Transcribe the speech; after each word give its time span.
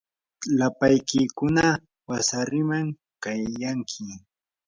lapaykiykuna 0.59 1.65
wasariman 2.09 2.87
kayanki. 3.23 4.03